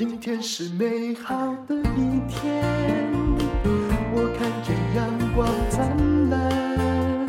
[0.00, 2.64] 今天是美好的一天，
[4.14, 7.28] 我看见阳光灿烂。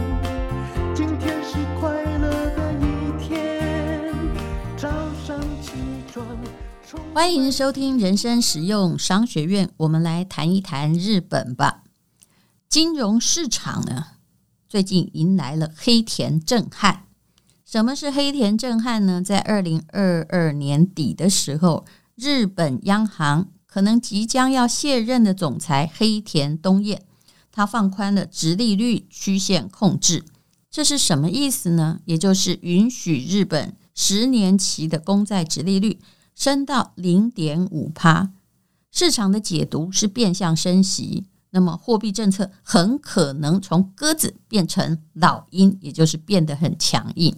[0.96, 4.14] 今天是快乐的一天，
[4.78, 4.88] 早
[5.28, 5.74] 上起
[6.14, 6.26] 床。
[7.14, 11.84] 欢迎收听人生实用商学院，我们来谈一谈日本吧。
[12.70, 14.06] 金融市场呢，
[14.70, 17.04] 最近迎来了黑田震撼。
[17.66, 19.22] 什么是黑田震撼呢？
[19.22, 21.86] 在二零二二年底的时候。
[22.22, 27.02] 日本央行可能即将要卸任的总裁黑田东彦，
[27.52, 30.24] 他放宽了直利率曲线控制，
[30.70, 32.00] 这是什么意思呢？
[32.06, 36.00] 也就是允许日本十年期的公债直利率
[36.36, 38.32] 升到零点五趴。
[38.92, 47.36] 市场的解读是变相升息，那么货币政策很可能从鸽子变成老鹰，也就是变得很强硬。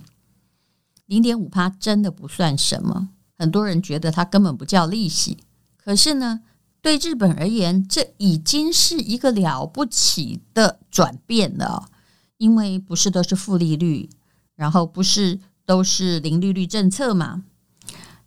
[1.05, 3.11] 零点五趴真的不算什么。
[3.43, 5.37] 很多人觉得它根本不叫利息，
[5.75, 6.39] 可是呢，
[6.81, 11.89] 对日本而言，这已经是一个了不起的转变了。
[12.37, 14.09] 因为不是都是负利率，
[14.55, 17.43] 然后不是都是零利率政策嘛。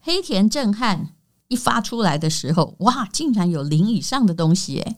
[0.01, 1.15] 黑田震撼
[1.49, 4.97] 一发出来的时候，哇，竟然有零以上的东西诶，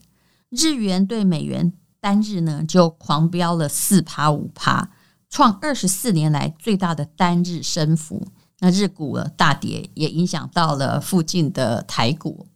[0.50, 4.90] 日元对美元单日呢就狂飙了四趴五趴，
[5.28, 8.28] 创二十四年来最大的单日升幅。
[8.60, 12.46] 那日股大跌，也影响到了附近的台股。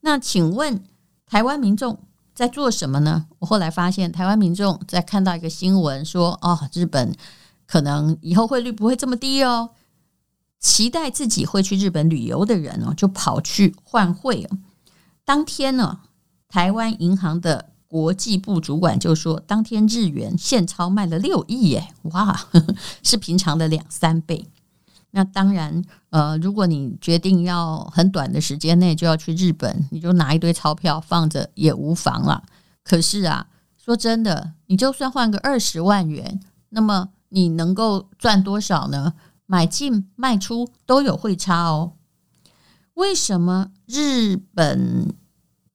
[0.00, 0.82] 那请问
[1.26, 1.98] 台湾民众
[2.34, 3.26] 在做什么呢？
[3.38, 7.14] 我后来发现，台湾民众在看到一个新闻说，哦，日本
[7.66, 9.70] 可能以后汇率不会这么低哦，
[10.60, 14.58] 期待自己会去日本旅游的人哦，就跑去换汇哦。
[15.24, 16.00] 当天呢，
[16.48, 22.46] 台湾银行的国际部主管就说，当天日元现钞卖了六亿耶，哇，
[23.02, 24.46] 是平常的两三倍。
[25.12, 32.42] 那当然，呃，如果你决定要很短的时间内就要去日本，你就拿一堆钞票放着也无妨啦。
[32.84, 39.14] 可是啊，说真的，你就算换个二十万元，那么你能够赚多少呢？
[39.46, 41.92] 买进卖出都有汇差哦。
[42.94, 45.14] 为什么日本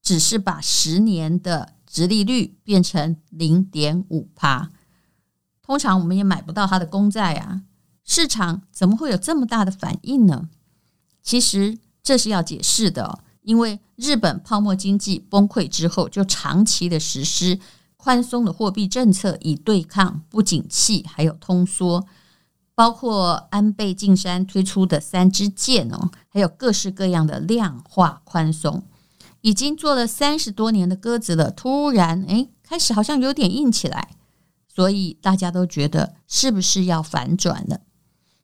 [0.01, 4.69] 只是把十年的殖利率变成零点五趴？
[5.63, 7.61] 通常我们也买不到它的公债啊。
[8.03, 10.50] 市场怎么会有这么大的反应呢？
[11.22, 17.59] 其实这是要解释的，因为日本泡沫经济崩溃之后，就长期的实施
[17.95, 22.06] 宽松的货币政策，以对抗不景气还有通缩，
[22.73, 28.84] 包括安倍晋三推出的三支箭哦，还有各式各样的量化宽松，
[29.41, 34.16] 已经做了三十多年的鸽子了，突然诶开始好像有点硬起来，
[34.67, 37.81] 所以大家都觉得是不是要反转了？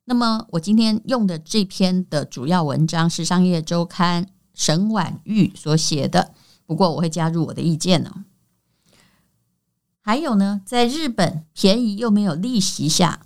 [0.09, 6.31] 那么我今天用的这篇的主要文章是商业周刊沈婉玉所写的，
[6.65, 8.23] 不过我会加入我的意见呢。
[9.99, 13.19] 还有呢，在日本便宜又没有利息下，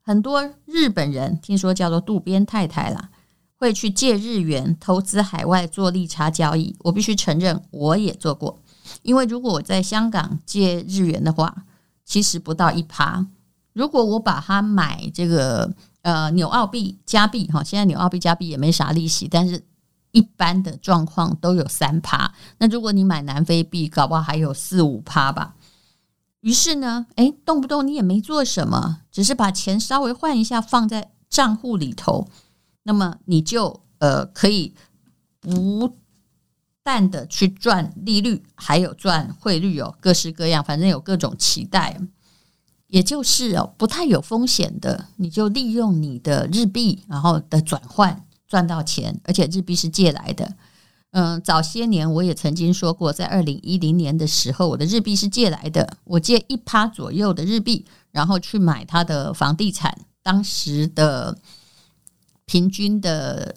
[0.00, 3.10] 很多日本人听说叫做渡边太太啦，
[3.56, 6.76] 会去借日元投资海外做利差交易。
[6.84, 8.62] 我必须承认，我也做过，
[9.02, 11.64] 因为如果我在香港借日元的话，
[12.04, 13.26] 其实不到一趴。
[13.72, 15.74] 如果我把它买这个。
[16.02, 19.64] 呃，纽澳币、加币哈，现在纽澳币、加币也没啥利息，但是
[20.12, 22.32] 一般的状况都有三趴。
[22.58, 25.54] 那如果你买南非币，搞不好还有四五趴吧。
[26.40, 32.28] 于是呢，诶，动不动你也没做什么，只是把钱稍微换一下放在账户里头，
[32.84, 34.72] 那么你就呃可以
[35.40, 35.96] 不
[36.84, 42.00] 断的去赚利率，还有赚汇率哦，各式各样，反正有各种期待。
[42.88, 50.54] 也就是哦，不太有风险的，你就利用你的日币，然后的转换赚到钱，而且日币是借来的。
[51.10, 61.38] 嗯，早些年我也曾经说过，在二零一零年的时候，我的日币是借来的，我借一趴左右的日币，然后去买它的房地产，当时的
[62.44, 63.54] 平均的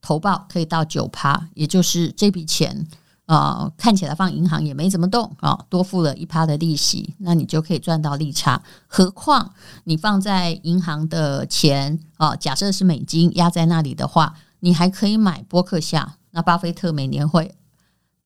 [0.00, 2.86] 投报可以到九趴，也就是这笔钱。
[3.26, 8.62] 啊、看起来放银行也没怎么动啊、多付了一趴的利息，那你就可以赚到利差。
[8.86, 9.54] 何况
[9.84, 16.18] 你放在银行的钱啊、假设是美金压在那里的话，你还可以买波克夏。
[16.32, 17.54] 那巴菲特每年会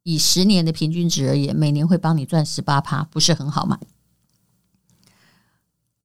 [0.02, 3.78] 以十年的平均值而言，每年会帮你赚十八趴，不是很好吗？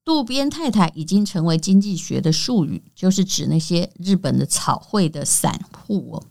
[0.05, 5.57] 渡边太太已经成为经济学的术语，就是指那些日本的炒汇的散
[5.87, 6.23] 户哦。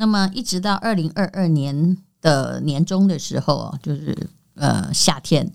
[0.00, 5.52] 那么一直到二零二二年的年中的时候，就是呃夏天，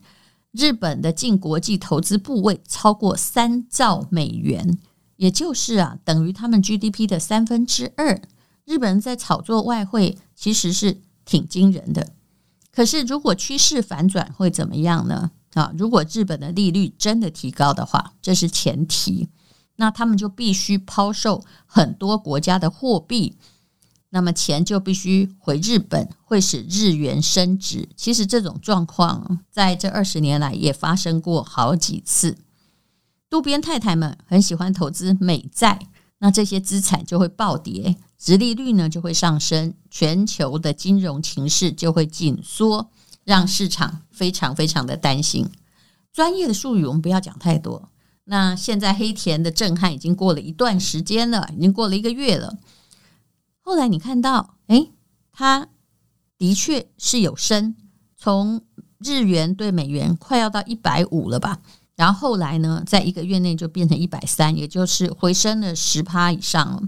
[0.52, 4.78] 日本的净国际投资部位超过三兆美元，
[5.16, 8.22] 也就是啊等于他们 GDP 的三分之二。
[8.66, 12.10] 日本人在炒作外汇，其实是挺惊人的。
[12.70, 15.32] 可是，如果趋势反转会怎么样呢？
[15.54, 19.30] 啊，如果日本的利率真的提高的话，这是前提，
[19.78, 23.38] 那他们就必须抛售很多国家的货币，
[24.14, 27.90] 那么钱就必须回日本，会使日元升值。
[27.96, 32.38] 其实这种状况在这二十年来也发生过好几次。
[33.28, 35.88] 渡边太太们很喜欢投资美债，
[36.20, 37.96] 那这些资产就会暴跌。
[38.20, 42.92] 殖利率呢就会上升，全球的金融情势就会紧缩，
[43.24, 45.50] 让市场非常非常的担心。
[46.14, 47.90] 专业的术语我们不要讲太多。
[48.26, 52.56] 那现在黑田的震撼已经过了一段时间了，已经过了一个月了。
[53.66, 54.92] 后来你看到，诶，
[55.32, 55.68] 它
[56.38, 57.76] 的确是有升，
[58.18, 58.62] 从
[59.00, 61.62] 日元对美元快要到一百五了吧？
[61.96, 66.84] 然后后来呢，在一个月内就变成一百三，也就是回升了十趴以上了。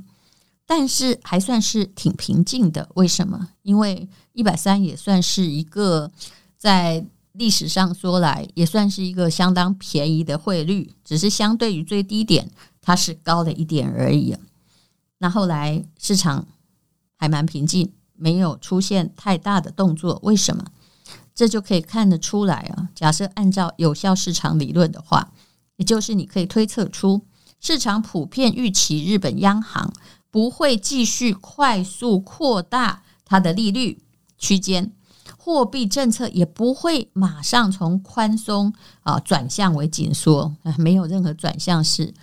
[0.66, 3.50] 但是还算是挺平静的，为什么？
[3.62, 6.12] 因为一百三也算是一个
[6.58, 12.50] 在历史上说来也算是一个相当便宜的汇率，只是相对于最低点
[12.82, 14.36] 它是高了一点而已。
[15.20, 16.48] 那后来市场
[17.16, 20.66] 还蛮平静，没有出现太大的动作，为什么？
[21.34, 22.90] 这就可以看得出来啊。
[22.96, 25.32] 假设按照有效市场理论的话，
[25.78, 27.22] 也就是你可以推测出
[27.60, 29.94] 市场普遍预期日本央行。
[30.32, 34.02] 不会继续快速扩大它的利率
[34.38, 34.92] 区间，
[35.38, 38.74] 货币政策也不会马上从宽松
[39.04, 42.14] 啊转向为紧缩，没有任何转向是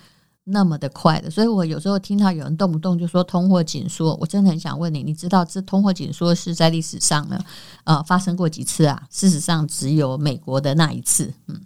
[0.43, 1.29] 那么的快的。
[1.29, 7.43] 所以我有时候听到有人动不动就说通货紧缩，我真的很想问你，你知道这通货紧缩是在历史上呢
[7.83, 9.07] 呃发生过几次啊？
[9.09, 11.33] 事实上只有美国的那一次。
[11.47, 11.61] 嗯，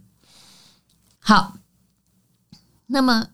[1.19, 1.57] 好，
[2.87, 3.27] 那么。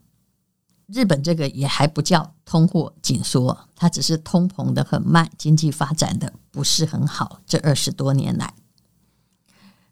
[0.87, 7.39] 日本这个也还不叫通货紧缩，它只是通膨的很慢，经济发展的不是很好。
[7.47, 8.53] 这二十多年来，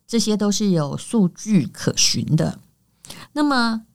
[0.05, 2.59] 这些都是有数据可循的。
[3.31, 3.85] 那么，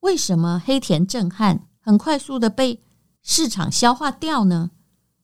[0.00, 2.82] 为什么黑田震撼很快速的被
[3.22, 4.70] 市场消化掉呢？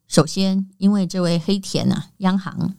[0.06, 2.74] 首先，因为这位黑田啊，央行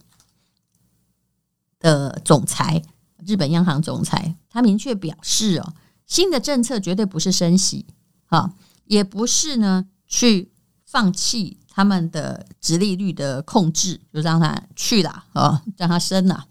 [1.78, 2.82] 的总裁，
[3.26, 5.74] 日本央行总裁，他明确表示哦，
[6.06, 7.86] 新的政策绝对不是升息。
[8.26, 8.54] 啊，
[8.86, 10.50] 也不是呢，去
[10.84, 16.46] 放弃他们的殖利率的控制，就让它去了啊，让它升了。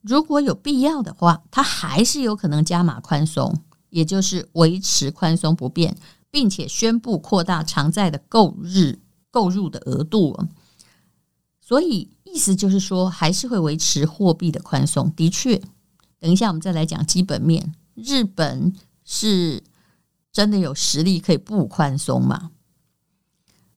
[0.00, 3.62] 如果有必要的话，他还是有可能加码宽松，
[3.96, 5.96] 也就是维持宽松不变，
[6.30, 8.98] 并且宣布扩大长债的购日
[9.30, 10.46] 购入的额度。
[11.60, 15.10] 所以意思就是说，还是会维持货币的宽松。
[15.16, 15.60] 的确，
[16.18, 17.74] 等一下我们再来讲基本面。
[17.94, 18.72] 日本
[19.04, 19.62] 是。
[20.32, 22.50] 真的有实力可以不宽松吗？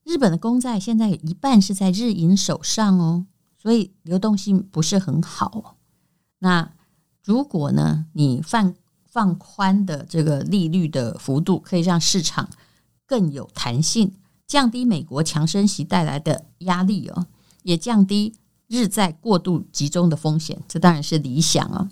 [0.04, 3.28] 日本的公债现在有一半是在日银手上哦，
[3.58, 5.78] 所以流动性不是很好。
[6.40, 6.74] 那
[7.24, 8.76] 如果呢，你放
[9.10, 12.50] 放宽的这个利率的幅度，可以让市场
[13.06, 14.14] 更有弹性，
[14.48, 17.28] 降低美国强升息带来的压力哦，
[17.64, 18.34] 也降低
[18.68, 21.90] 日债过度集中的风险，这当然是理想哦。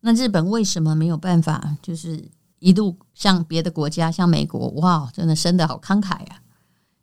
[0.00, 1.76] 那日本为什么没有办法？
[1.80, 2.30] 就是。
[2.62, 6.42] 一路像别的国家，像美国，哇，真的升得好慷慨呀！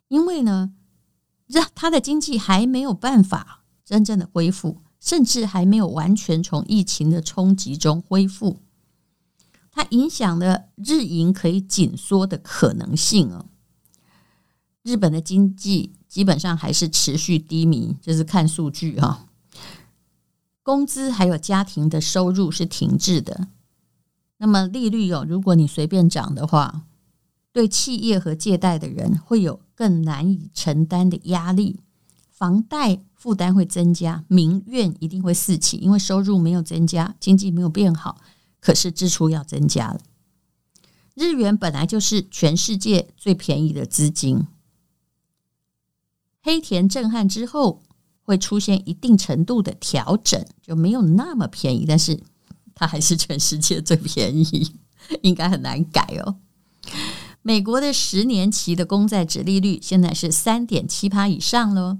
[0.06, 0.70] 因为呢，
[1.48, 8.60] 这他的经济还没有办法真正的恢复，甚至还没有完全从疫情的冲击中恢复，
[9.78, 13.46] 它影响了日银可以紧缩的可能性哦。
[14.82, 19.28] 日本的经济基本上还是持续低迷，就是看数据哈，
[20.64, 23.46] 工资还有家庭的收入是停滞的。
[24.38, 26.82] 那么利率哦，如果你随便涨的话，
[27.52, 31.78] 对企业和借贷的人会有更难以承担的压力，
[32.32, 38.20] 房贷负担会增加，民怨一定会四起，因为收入没有增加，经济没有变好，
[38.60, 40.00] 可是支出要增加了。
[41.14, 44.46] 日元本来就是全世界最便宜的资金，
[46.42, 47.82] 黑田震撼之后
[48.22, 52.22] 会出现一定程度的调整，就没有那么便宜，但是。
[52.80, 54.72] 它还是全世界最便宜，
[55.22, 56.36] 应该很难改哦。
[57.42, 61.98] 美国的十年期的公债殖利率现在是三点七趴以上喽，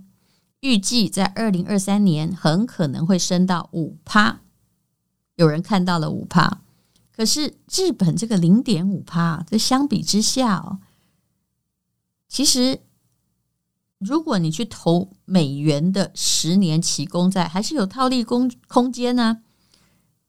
[0.60, 4.42] 预计在二零二三年很可能会升到五趴。
[5.38, 6.62] 有人看到了五趴，
[7.14, 10.80] 可是日本这个零点五趴，这相比之下哦，
[12.28, 12.80] 其实
[13.98, 19.42] 如果你去投美元的十年期公债，还是有套利空空间呢。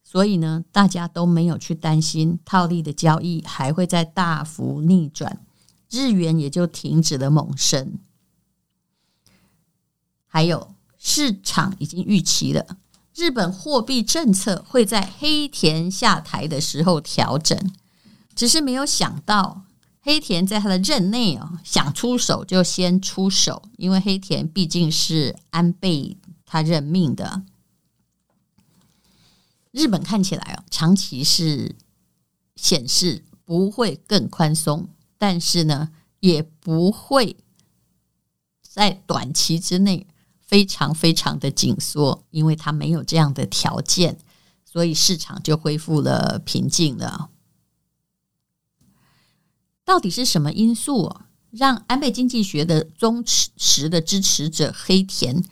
[0.03, 5.43] 所以呢，大家都没有去担心套利的交易还会再大幅逆转，
[5.89, 7.97] 日元也就停止了猛升。
[10.27, 12.77] 还有市场已经预期了，
[13.15, 17.71] 日本货币政策会在黑田下台的时候调整，
[18.33, 19.63] 只是没有想到
[20.01, 27.43] 黑田在他的任内哦，想出手就先出手，因为黑田毕竟是安倍他任命的。
[29.71, 31.75] 日本看起来哦，长期是
[32.55, 34.87] 显示不会更宽松，
[35.17, 37.35] 但是呢，也不会
[38.61, 40.07] 在短期之内
[40.49, 44.17] 非常非常的紧缩，因为它没有这样的条件，
[44.65, 47.29] 所以市场就恢复了平静了。
[49.85, 51.15] 到底是什么因素
[51.51, 55.43] 让安倍经济学的忠实的支持者黑田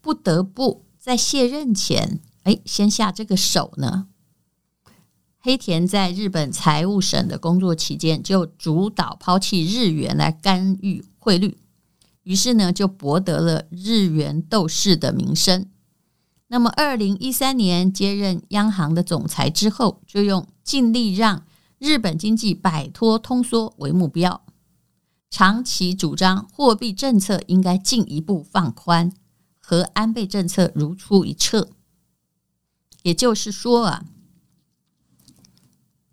[0.00, 2.20] 不得不在卸任前？
[2.44, 4.08] 哎，先下这个手呢。
[5.38, 11.58] 黑田在日本财务省的工作期间，就主导抛弃日元来干预汇率，
[12.26, 15.68] 于是呢，就博得了日元斗士的名声。
[16.48, 21.44] 那么，二零一三年接任央行的总裁之后，就用尽力让
[21.78, 24.44] 日本经济摆脱通缩为目标，
[25.30, 29.12] 长期主张货币政策应该进一步放宽，
[29.60, 31.68] 和安倍政策如出一辙。
[33.04, 34.04] 也就是说啊，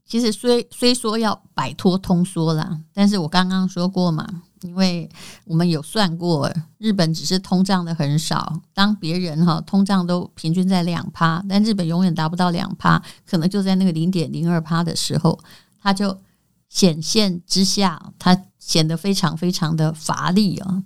[0.05, 5.09] 其实虽虽说要摆脱通缩了，但是我刚刚说过嘛，因为
[5.45, 15.39] 我们有算过，日本只是通胀的很少，当别人哈通胀都平均在两趴，但日本永远达不到两趴，可能就在那个零点零二趴的时候，
[15.79, 16.21] 它就
[16.69, 20.83] 显现之下，它显得非常非常的乏力啊。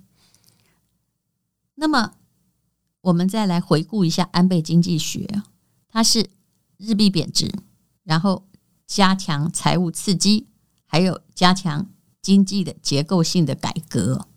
[1.76, 2.12] 那么，
[3.02, 5.42] 我们再来回顾一下安倍经济学。
[5.90, 6.28] 它是
[6.76, 7.50] 日币贬值，
[8.04, 8.46] 然后
[8.86, 10.46] 加强财务刺激，
[10.86, 11.86] 还有加强
[12.20, 14.28] 经济的结构性的改革，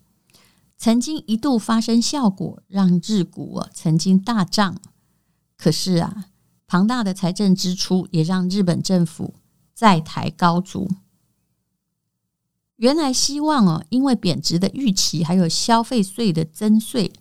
[0.76, 4.80] 曾经一度发生效果，让日股曾经大涨。
[5.56, 6.26] 可是啊，
[6.66, 9.34] 庞大的财政支出也让日本政府
[9.74, 10.88] 债台高筑。
[12.76, 17.12] 原来希望哦，因为贬值的预期，还有消费税的增税。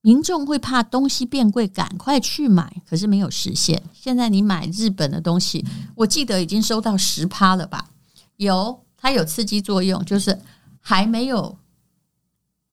[0.00, 3.82] 民众会怕东西变贵，赶快去买，可是没有实现。
[3.94, 5.64] 现在你买日本的东西，
[5.94, 7.88] 我记得已经收到十趴了吧？
[8.36, 10.40] 有，它有刺激作用，就是
[10.80, 11.58] 还没有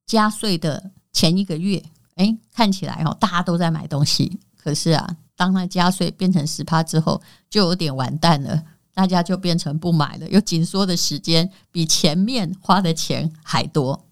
[0.06, 1.84] 加税的前一个月，
[2.16, 4.40] 哎，看起来哦，大家都在买东西。
[4.56, 10.30] 可是啊，当它加税变成十趴之后，就有点完蛋了，大家就变成不买了。
[10.30, 14.06] 有紧缩的时间，比前面花的钱还多。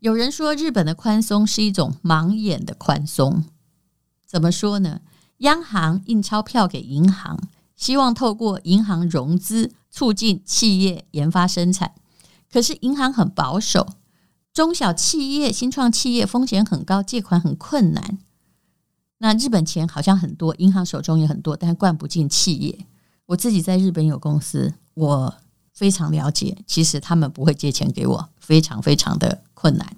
[0.00, 3.44] 有人说，日本的宽松是一种盲眼的宽松。
[4.26, 5.00] 怎么说呢？
[5.38, 7.48] 央行印钞票给银行，
[7.82, 11.96] 希望透过银行融资促进企业研发生产。
[12.48, 13.88] 可是银行很保守，
[14.52, 18.18] 中小企业、新创企业风险很高，借款很困难。
[19.18, 22.86] 那日本钱好像很多，银行手中也很多，但灌不进企业。
[23.26, 25.34] 我自己在日本有公司，我
[25.72, 26.58] 非常了解。
[26.68, 29.42] 其实他们不会借钱给我，非常非常的。
[29.54, 29.96] 困难。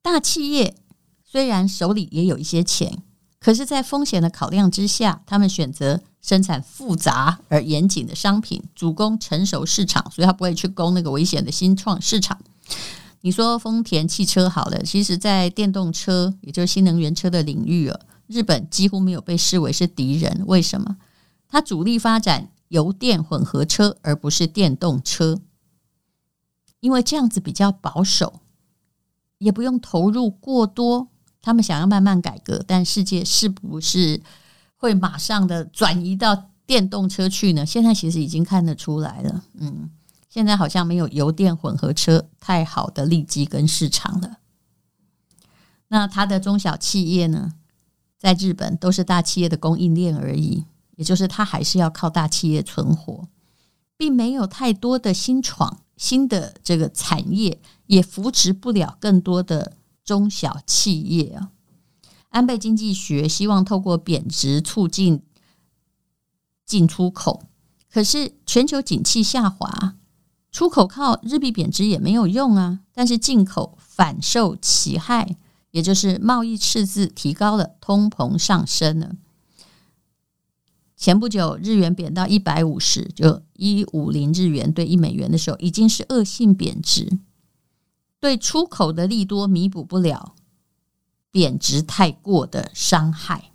[0.00, 0.76] 大企业
[1.24, 3.02] 虽然手里也有一些钱，
[3.40, 12.38] 可是，在风险的考量之下，他们选择生产复杂而严谨的商品，主攻成熟市场，所以他不会去攻那个危险的新创市场。
[13.22, 20.44] 你说丰田汽车好了，其实，在电动车，也就是新能源车的领域啊，日本几乎没有被视为是敌人。
[20.46, 20.98] 为什么？
[21.48, 25.40] 它主力发展油电混合车，而不是电动车。
[26.80, 28.40] 因为这样子比较保守，
[29.38, 31.08] 也不用投入过多。
[31.42, 34.20] 他们想要慢慢改革，但世界是不是
[34.76, 37.64] 会马上的转移到电动车去呢？
[37.64, 39.44] 现在其实已经看得出来了。
[39.54, 39.90] 嗯，
[40.28, 44.36] 现在好像没有油电混合车太好的利基跟市场了。
[45.88, 47.54] 那它的中小企业呢，
[48.18, 50.64] 在日本都是大企业的供应链而已，
[50.96, 53.26] 也就是它还是要靠大企业存活，
[53.96, 55.80] 并没有太多的新创。
[55.96, 61.50] 新的这个产业也扶持不了更多的中小企业啊。
[62.28, 65.22] 安倍经济学希望透过贬值促进
[66.64, 67.42] 进出口，
[67.90, 69.96] 可是全球景气下滑，
[70.52, 72.80] 出口靠日币贬值也没有用啊。
[72.92, 75.36] 但是进口反受其害，
[75.72, 79.16] 也就是贸易赤字提高了，通膨上升了。
[80.96, 87.18] 前不久，日元贬到一百五十，就一五零日元兑一美元的时候，已经是恶性贬值，
[88.20, 90.34] 对出口的利多弥补不了
[91.30, 93.50] 贬值太过的伤害。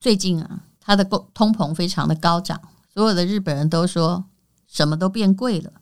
[0.00, 2.60] 最近啊，它的通膨非常的高涨，
[2.92, 4.24] 所有的日本人都说
[4.66, 5.72] 什么都变贵了。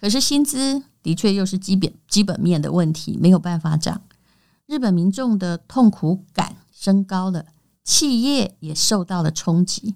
[0.00, 4.02] 可是薪资的确又是基本基本面的问题，没有办法涨。
[4.66, 7.46] 日本民众的痛苦感升高了，
[7.84, 9.94] 企业也受到了冲击。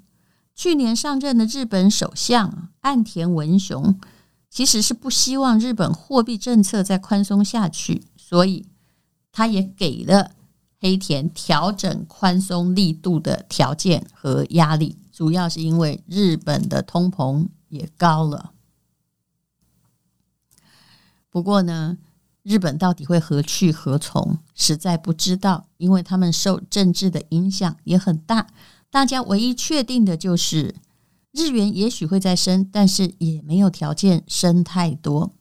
[0.57, 4.01] 去年上任的日本首相岸田文雄，
[4.49, 8.67] 其实是不希望日本货币政策再宽松下去，所以
[9.31, 10.31] 他也给了
[10.81, 18.53] 黑田调整宽松力度的条件和压力，主要是因为日本的通膨也高了。
[21.29, 21.99] 不过呢，
[22.43, 28.47] 日本到底会何去何从，实在不知道，因为他们受政治的影响也很大。
[28.90, 30.75] 大家唯一确定的就是，
[31.33, 35.33] 日元也许会再升，但是也没有条件升太多，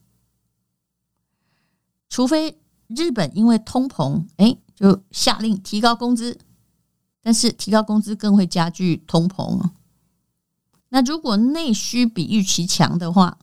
[2.08, 6.38] 除非日本因为通膨，哎，就下令提高工资，
[7.22, 9.70] 但是提高工资更会加剧通膨。
[10.88, 13.38] 那如果内需比预期强的话，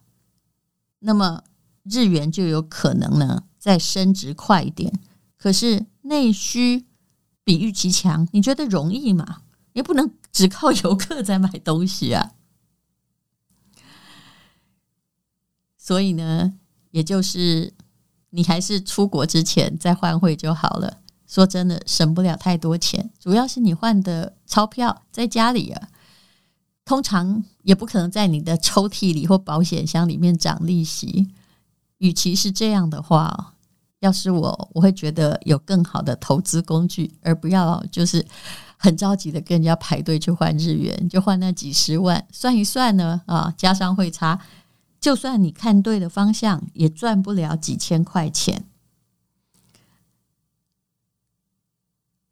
[0.99, 1.43] 那么。
[1.85, 5.01] 日元就有可能呢再升值快一点，
[5.35, 6.85] 可是内需
[7.43, 9.41] 比预期强，你觉得容易吗？
[9.73, 12.31] 也不能只靠游客在买东西啊。
[15.77, 16.53] 所以呢，
[16.91, 17.73] 也就是
[18.29, 20.99] 你还是出国之前再换汇就好了。
[21.27, 25.89] 说真的，省不了太多钱，主要是你换的钞票在家里啊，
[26.85, 31.33] 通常也不可能在你的抽屉里或保险箱里面涨利息。
[31.97, 33.55] 与其是这样的话，
[33.99, 38.23] 要是我，我会觉得有更好的投资工具，而不要就是
[38.83, 44.41] 很着急的跟人家排队去换日元，就换那几十万，算一算呢，啊，加上汇差，
[44.99, 48.65] 就算你看对了方向，也赚不了几千块钱。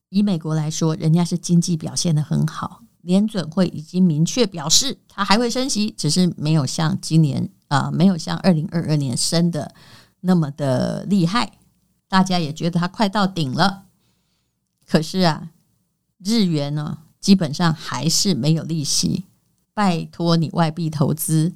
[0.10, 7.50] 以美国来说，人家是经济表现得很好，联准会已经明确表示，它还会升息，只是没有像今年。
[7.70, 9.74] 啊，没有像二零二二年升的
[10.20, 11.54] 那么的厉害，
[12.10, 13.86] 大家也觉得它快到顶了。
[14.86, 15.52] 可是啊，
[16.24, 19.26] 日元呢，基本上还是没有利息。
[19.74, 21.54] 拜托你外币投资，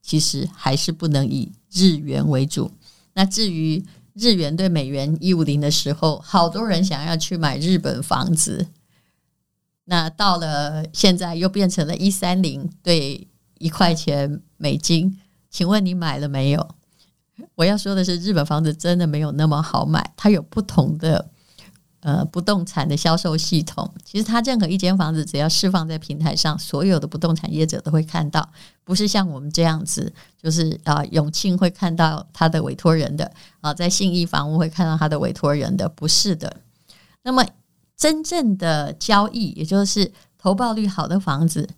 [0.00, 2.70] 其实还是不能以日元为主。
[3.12, 8.68] 那至于日元对美元一五零的时候，好多人想要去买日本房子。
[9.84, 13.28] 那到了现在又变成了一三零对
[13.58, 15.18] 一块钱美金。
[15.50, 16.74] 请问你买了没有？
[17.54, 21.30] 我要说的是，日本房子真的没有那么好买，它有不同的
[22.00, 23.92] 呃不动产的销售系统。
[24.04, 28.48] 其实它任何一间房子只要释放在平台上，所有的不动产业者都会看到，
[28.84, 33.30] 不是像我们这样子，就是啊、永庆会看到他的委托人的
[33.60, 36.56] 啊、在信义房屋会看到他的委托人的，不是的。
[37.22, 37.44] 那么
[37.96, 41.68] 真正的交易，也就是投报率好的房子，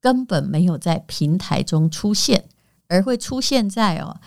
[0.00, 2.44] 根本没有在平台中出现。
[2.90, 4.18] 而会出现在哦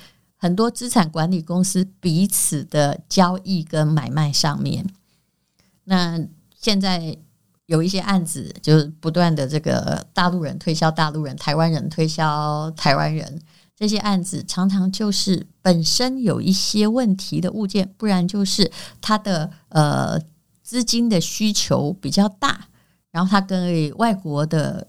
[0.41, 4.83] 很多资产管理公司彼此的交易跟买卖上面。
[5.83, 6.19] 那
[6.59, 7.15] 现在
[7.67, 13.39] 有一些案子，就是不断的这个大陆人推销大陆人，台湾人推销台湾人，
[13.75, 20.19] 这些案子常常就是本身有一些问题的物件，不然就是它的呃
[20.63, 22.67] 资金的需求比较大，
[23.11, 24.87] 然后它跟外国的。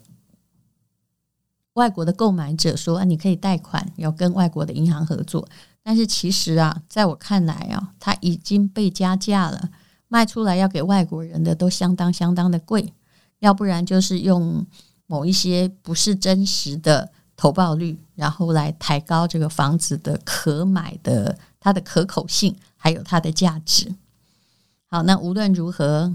[1.75, 5.49] 外国的购买者说：“啊，你可以贷款，要跟外国的银行合作。
[5.83, 9.71] 但是其实啊，在我看来啊，它已经被加价了，
[10.09, 12.93] 卖出来要给外国人的都相当相当的贵。
[13.39, 14.65] 要不然就是用
[15.07, 23.95] 某一些不是真实的投报率，然后来抬高这个房子的可买的它的可口性，还有它的价值。
[24.87, 26.15] 好，那无论如何，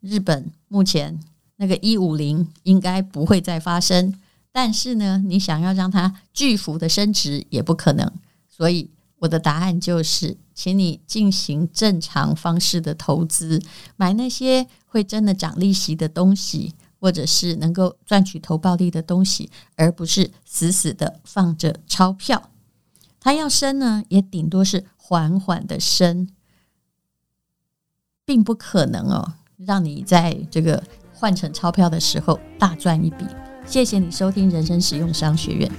[0.00, 1.20] 日本目前
[1.56, 4.14] 那个一五零应该不会再发生。”
[4.56, 8.08] 但是呢，你想要让它巨幅的升值也不可能，
[8.48, 13.60] 所以我的答案就是，请你进行正常方式的投资，
[13.96, 22.50] 买那些会真的涨利息的东西，或者是能够赚取投报率的东西，而不是死死的放着钞票。
[23.18, 26.28] 它要升呢，也顶多是缓缓的升，
[28.24, 30.80] 并不可能哦，让你在这个
[31.12, 33.26] 换成钞票的时候大赚一笔。
[33.66, 35.70] 谢谢你收听人生实用商学院。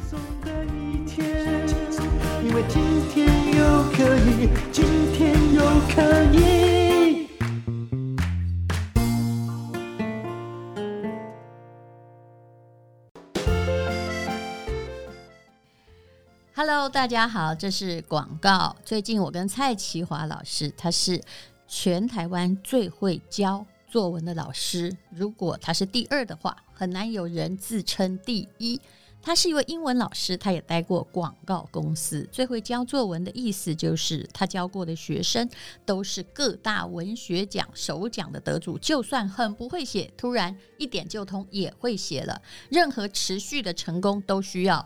[16.53, 18.75] Hello，大家好，这是广告。
[18.83, 21.21] 最近我跟蔡淇华老师，他是
[21.67, 28.77] 全台湾最会教作文的老师，如果他是第二的话，很难有人自称第一。
[29.21, 32.27] 他是一位英文老师，他也待过广告公司。
[32.29, 35.49] 最会教作文的意思就是，他教过的学生
[35.85, 38.77] 都是各大文学奖首奖的得主。
[38.79, 42.41] 就算很不会写，突然一点就通，也会写了。
[42.67, 44.85] 任何持续的成功都需要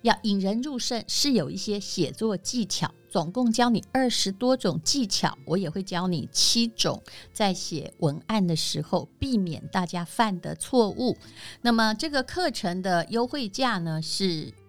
[0.01, 2.91] 要引人入胜，是有一些写作技巧。
[3.09, 11.17] 总共教你二十多种技巧，我也会教你七种，在写文案的时候避免大家犯的错误。
[11.61, 14.53] 那么这个课程的优惠价呢是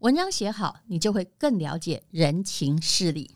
[0.00, 3.34] 文章写好，你就会更了解人情事理。